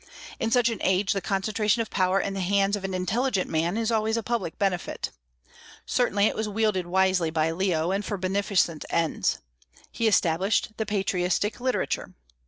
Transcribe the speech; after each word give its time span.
In 0.39 0.49
such 0.49 0.69
an 0.69 0.79
age 0.81 1.13
the 1.13 1.21
concentration 1.21 1.79
of 1.83 1.91
power 1.91 2.19
in 2.19 2.33
the 2.33 2.39
hands 2.39 2.75
of 2.75 2.83
an 2.83 2.95
intelligent 2.95 3.47
man 3.51 3.77
is 3.77 3.91
always 3.91 4.17
a 4.17 4.23
public 4.23 4.57
benefit. 4.57 5.11
Certainly 5.85 6.25
it 6.25 6.35
was 6.35 6.49
wielded 6.49 6.87
wisely 6.87 7.29
by 7.29 7.51
Leo, 7.51 7.91
and 7.91 8.03
for 8.03 8.17
beneficent 8.17 8.83
ends. 8.89 9.37
He 9.91 10.07
established 10.07 10.69
the 10.77 10.87
patristic 10.87 11.59
literature. 11.61 12.15